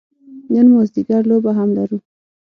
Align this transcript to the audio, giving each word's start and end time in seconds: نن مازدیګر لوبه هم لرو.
نن 0.53 0.67
مازدیګر 0.73 1.21
لوبه 1.29 1.51
هم 1.57 1.69
لرو. 1.77 1.97